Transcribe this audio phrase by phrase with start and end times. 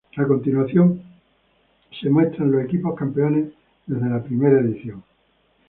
[0.17, 0.99] A continuación
[2.01, 3.51] se muestran los equipos campeones
[3.85, 5.03] desde la primera edición.